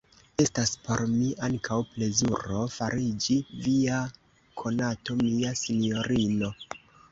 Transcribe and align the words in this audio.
Estas 0.43 0.69
por 0.85 1.03
mi 1.11 1.27
ankaŭ 1.47 1.77
plezuro 1.89 2.63
fariĝi 2.77 3.37
via 3.67 4.01
konato, 4.65 5.21
mia 5.23 5.55
sinjorino! 5.63 6.53